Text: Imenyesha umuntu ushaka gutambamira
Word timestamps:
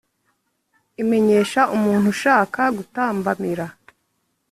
Imenyesha 1.01 1.61
umuntu 1.75 2.05
ushaka 2.15 2.61
gutambamira 2.77 3.65